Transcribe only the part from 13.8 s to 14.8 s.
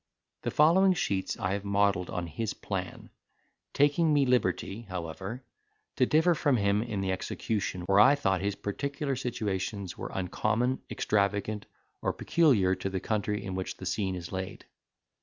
scene is laid.